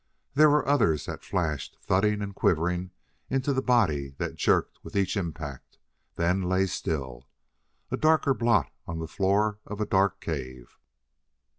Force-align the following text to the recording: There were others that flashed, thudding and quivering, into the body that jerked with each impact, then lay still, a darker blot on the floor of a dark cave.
There 0.33 0.49
were 0.49 0.67
others 0.67 1.05
that 1.05 1.23
flashed, 1.23 1.77
thudding 1.79 2.23
and 2.23 2.33
quivering, 2.33 2.89
into 3.29 3.53
the 3.53 3.61
body 3.61 4.15
that 4.17 4.33
jerked 4.33 4.79
with 4.83 4.95
each 4.95 5.15
impact, 5.15 5.77
then 6.15 6.41
lay 6.41 6.65
still, 6.65 7.27
a 7.91 7.97
darker 7.97 8.33
blot 8.33 8.71
on 8.87 8.97
the 8.97 9.07
floor 9.07 9.59
of 9.63 9.79
a 9.79 9.85
dark 9.85 10.19
cave. 10.19 10.79